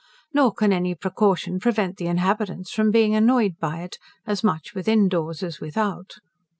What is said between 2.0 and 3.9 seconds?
inhabitants from being annoyed by